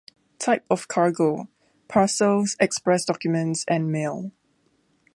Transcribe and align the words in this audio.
Type 0.39 0.65
of 0.67 0.87
cargo: 0.87 1.47
parcels, 1.87 2.55
express 2.59 3.05
documents 3.05 3.63
and 3.67 3.91
mail. 3.91 4.31